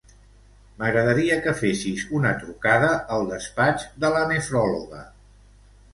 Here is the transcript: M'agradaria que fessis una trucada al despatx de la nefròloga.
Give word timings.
M'agradaria 0.83 1.35
que 1.43 1.53
fessis 1.59 2.01
una 2.21 2.33
trucada 2.45 2.89
al 3.17 3.29
despatx 3.35 3.85
de 4.05 4.15
la 4.17 4.27
nefròloga. 4.33 5.07